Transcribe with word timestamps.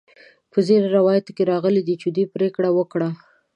په 0.51 0.59
ځینو 0.67 0.87
روایتونو 0.97 1.35
کې 1.37 1.43
راغلي 1.51 1.81
چې 2.01 2.07
دوی 2.15 2.25
پریکړه 2.35 2.69
وکړه. 2.73 3.09